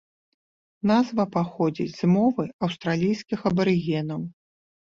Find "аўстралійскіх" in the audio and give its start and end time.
2.71-3.39